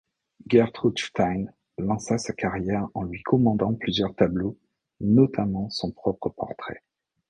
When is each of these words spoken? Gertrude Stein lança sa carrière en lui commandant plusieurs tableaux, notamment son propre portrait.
Gertrude 0.47 0.97
Stein 0.97 1.45
lança 1.77 2.17
sa 2.17 2.33
carrière 2.33 2.87
en 2.95 3.03
lui 3.03 3.21
commandant 3.21 3.75
plusieurs 3.75 4.15
tableaux, 4.15 4.57
notamment 4.99 5.69
son 5.69 5.91
propre 5.91 6.29
portrait. 6.29 6.81